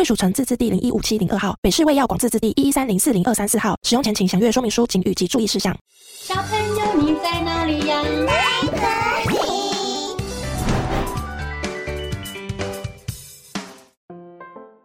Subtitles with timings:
[0.00, 3.76] 贵属城自治地零一五七零二号，北市卫药广自治地一一三零四零二三四号。
[3.82, 5.76] 使用前请详阅说明书、警语及注意事项。
[6.00, 8.02] 小朋友，你在哪里呀？
[8.26, 8.32] 在
[9.26, 9.36] 这里。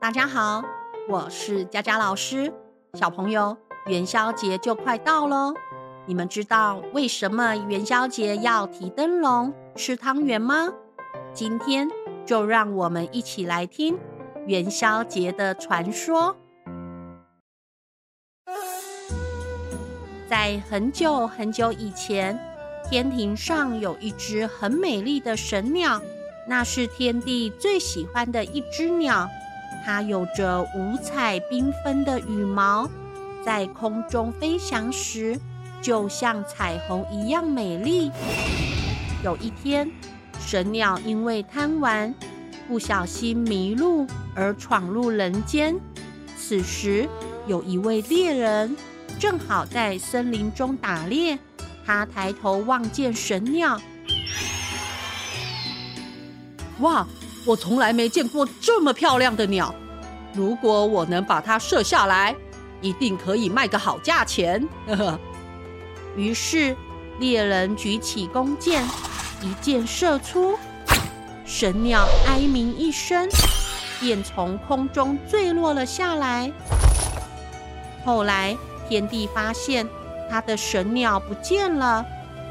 [0.02, 0.62] 大家好，
[1.08, 2.54] 我是佳佳老师。
[2.96, 3.55] 小朋友，
[3.88, 5.54] 元宵节就快到喽，
[6.05, 10.74] 你们知道为什么元宵节要提灯笼、吃汤圆吗？
[11.34, 11.88] 今天
[12.26, 13.98] 就让我们一起来听
[14.48, 16.35] 元宵节的传说。
[20.29, 22.37] 在很久很久以前，
[22.90, 25.99] 天庭上有一只很美丽的神鸟，
[26.48, 29.27] 那是天帝最喜欢的一只鸟。
[29.84, 32.90] 它有着五彩缤纷的羽毛，
[33.43, 35.40] 在空中飞翔时，
[35.82, 38.12] 就像彩虹一样美丽。
[39.24, 39.91] 有一天，
[40.40, 42.13] 神鸟因为贪玩，
[42.68, 45.76] 不小心迷路而闯入人间。
[46.38, 47.10] 此时，
[47.48, 48.76] 有一位猎人
[49.18, 51.40] 正好在森林中打猎，
[51.86, 53.82] 他抬头望见神鸟，
[56.82, 57.08] 哇！
[57.48, 59.74] 我从来没见过这么漂亮的鸟，
[60.34, 62.36] 如果我能把它射下来，
[62.82, 64.68] 一定可以卖个好价钱。
[64.88, 65.20] 呵呵。
[66.18, 66.75] 于是
[67.20, 68.84] 猎人举起弓箭，
[69.44, 70.58] 一箭射出，
[71.46, 73.30] 神鸟哀鸣一声，
[74.06, 76.52] 便从空中坠落了下来。
[78.06, 78.56] 后来
[78.88, 79.88] 天帝发现
[80.30, 82.06] 他的神鸟不见了，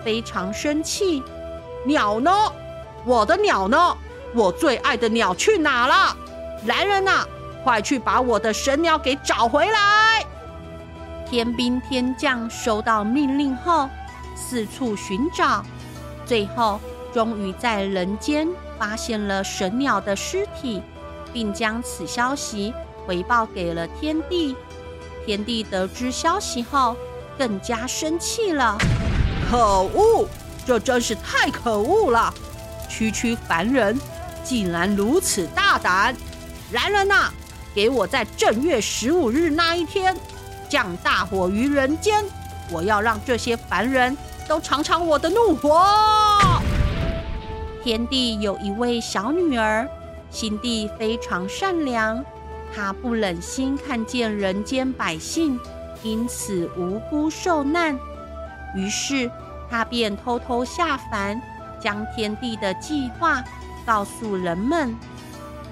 [0.04, 1.22] 非常生气
[1.86, 2.32] ：“鸟呢？
[3.04, 3.96] 我的鸟呢？”
[4.34, 6.16] 我最爱的鸟去哪了？
[6.66, 7.24] 来人呐，
[7.62, 10.26] 快去把我的神鸟给找回来！
[11.24, 13.88] 天兵天将收到命令后，
[14.34, 15.64] 四处寻找，
[16.26, 16.80] 最后
[17.12, 20.82] 终于在人间发现了神鸟的尸体，
[21.34, 22.72] 并将此消息
[23.06, 24.56] 回报给了天帝。
[25.26, 26.96] 天帝得知消息后，
[27.36, 28.78] 更加生气了。
[29.50, 30.26] 可恶，
[30.64, 32.32] 这真是太可恶了！
[32.88, 33.98] 区区凡人。
[34.44, 36.14] 竟然如此大胆！
[36.72, 37.30] 来人呐，
[37.74, 40.14] 给我在正月十五日那一天
[40.68, 42.22] 降大火于人间！
[42.70, 44.14] 我要让这些凡人
[44.46, 45.82] 都尝尝我的怒火。
[47.82, 49.88] 天帝有一位小女儿，
[50.34, 52.24] 心地非常善良，
[52.74, 55.58] 他不忍心看见人间百姓
[56.02, 57.96] 因此无辜受难，
[58.74, 59.30] 于是
[59.70, 61.40] 他便偷偷下凡，
[61.80, 63.44] 将天帝的计划。
[63.86, 64.96] 告诉人们，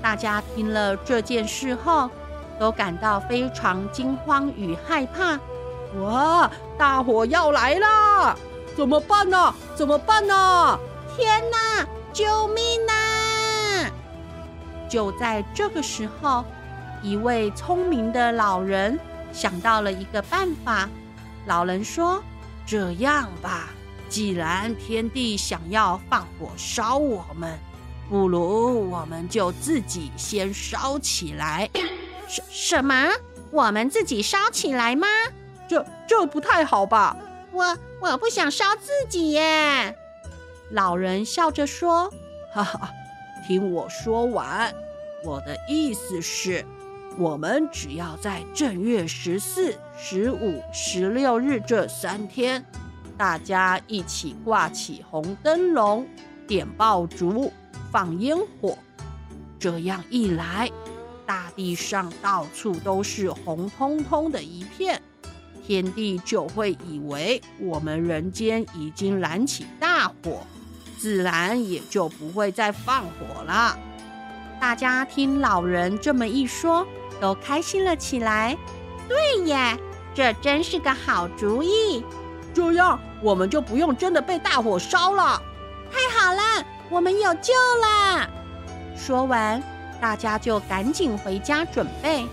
[0.00, 2.08] 大家听了这件事后，
[2.56, 5.40] 都感到非常惊慌与害怕。
[6.00, 6.48] 哇，
[6.78, 8.36] 大火要来了！
[8.76, 9.52] 怎么办呢？
[9.74, 10.78] 怎么办呢？
[11.16, 11.84] 天哪！
[12.12, 12.72] 救命！
[14.92, 16.44] 就在这个时候，
[17.00, 19.00] 一位聪明的老人
[19.32, 20.86] 想到了一个办法。
[21.47, 22.22] 老人说
[22.69, 23.70] ：“这样吧，
[24.10, 27.58] 既然天帝想要放火烧我们。”
[28.10, 31.70] 不如我们就自己先烧起来。
[32.28, 33.09] 什 什么？
[33.50, 35.06] 我们自己烧起来吗？
[35.66, 37.16] 这这不太好吧？
[37.50, 39.97] 我我不想烧自己耶。
[40.72, 42.12] 老人笑着说
[42.53, 42.91] ：“哈哈，
[43.47, 44.74] 听我说完。
[45.25, 46.65] 我的意思是，
[47.19, 52.65] 我们只要在正月十四、十五、十六日这三天，
[53.16, 56.06] 大家一起挂起红灯笼，
[56.47, 57.53] 点爆竹。”
[57.93, 58.78] 放烟火，
[59.59, 60.71] 这样一来，
[61.27, 64.98] 大地上到处都是红彤彤的一片，
[65.63, 70.47] 天地就会以为我们人间已经燃起大火，
[70.97, 73.78] 自然也就不会再放火了。
[74.62, 76.86] 大家听老人这么一说，
[77.20, 78.56] 都开心了起来。
[79.09, 79.76] 对耶，
[80.14, 82.04] 这真是个好主意。
[82.54, 85.42] 这样我们就不用真的被大火烧了。
[85.91, 86.64] 太好了！
[86.91, 88.30] 我们有救了！
[88.97, 89.60] 说完，
[90.00, 92.24] 大家就赶紧回家准备。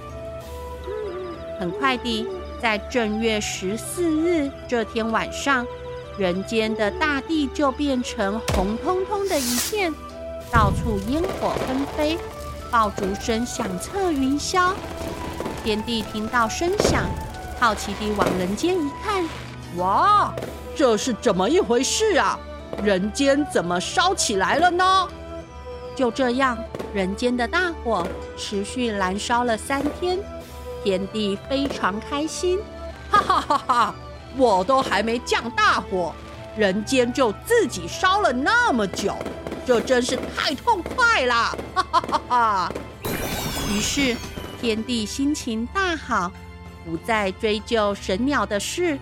[1.59, 2.27] 很快地，
[2.61, 5.65] 在正月十四日这天晚上，
[6.15, 9.91] 人间的大地就变成红彤彤的一片，
[10.51, 12.17] 到处烟火纷飞，
[12.71, 14.71] 爆竹声响彻云霄。
[15.63, 17.03] 天帝听到声响，
[17.59, 19.23] 好奇地往人间一看，
[19.77, 20.33] 哇，
[20.75, 22.39] 这是怎么一回事啊？
[22.83, 25.07] 人间怎么烧起来了呢？
[25.95, 26.57] 就这样，
[26.93, 28.07] 人间的大火
[28.37, 30.17] 持续燃烧了三天，
[30.83, 32.59] 天帝非常开心，
[33.11, 33.95] 哈哈哈哈！
[34.37, 36.13] 我都还没降大火，
[36.55, 39.13] 人间就自己烧了那么久，
[39.69, 42.73] 这真是太痛快了，哈哈哈哈！
[43.71, 44.17] 于是。
[44.59, 46.31] 天帝心情大好，
[46.83, 48.97] 不再追究神鸟的事，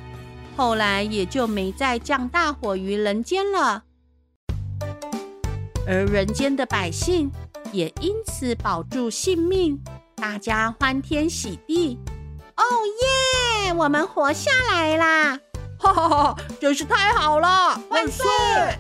[0.58, 3.84] 后来也就没再降大火于人间了。
[5.88, 7.32] 而人间的百姓
[7.72, 9.82] 也因此保住性命，
[10.18, 11.98] 大家欢天喜地。
[12.58, 12.64] 哦
[13.66, 13.74] 耶！
[13.74, 15.40] 我们活下来啦！
[15.80, 16.36] 哈哈哈！
[16.60, 17.82] 真是太好了！
[17.90, 18.26] 万岁！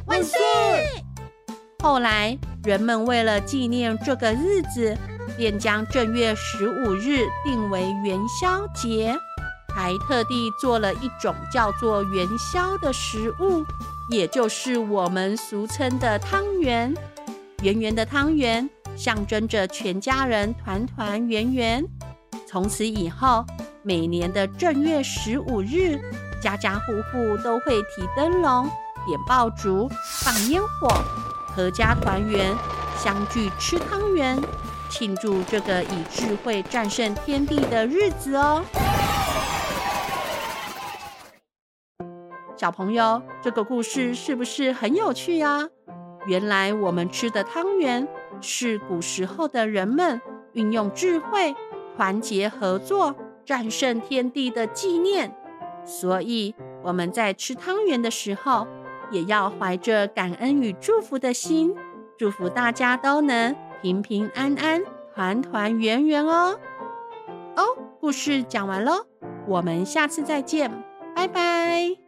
[0.06, 0.38] 万岁！
[1.84, 4.98] 后来人们为了纪念这个日子。
[5.36, 9.16] 便将正月十五日定为元宵节，
[9.76, 13.64] 还特地做了一种叫做元宵的食物，
[14.10, 16.92] 也就是我们俗称的汤圆。
[17.62, 21.86] 圆圆的汤圆象征着全家人团团圆圆。
[22.48, 23.46] 从此以后，
[23.84, 26.00] 每年的正月十五日，
[26.42, 28.68] 家家户户都会提灯笼、
[29.06, 29.88] 点爆竹、
[30.24, 30.90] 放烟火，
[31.58, 32.56] 阖家团圆，
[32.96, 34.40] 相聚吃汤圆。
[34.92, 38.64] 庆祝这个以智慧战胜天地的日子哦！
[42.56, 45.68] 小朋友，这个故事是不是很有趣呀？
[46.28, 48.08] 原来我们吃的汤圆
[48.40, 50.22] 是古时候的人们
[50.54, 51.56] 运用智慧、
[51.96, 55.36] 团结合作、战胜天地的纪念。
[55.84, 56.54] 所以
[56.84, 58.68] 我们在吃汤圆的时候，
[59.12, 61.76] 也要怀着感恩与祝福的心，
[62.18, 63.56] 祝福大家都能。
[63.80, 64.82] 平平安安，
[65.14, 66.60] 团团圆圆哦！
[67.56, 67.64] 哦，
[68.00, 69.06] 故事讲完喽，
[69.48, 70.72] 我们下次再见，
[71.16, 72.07] 拜拜。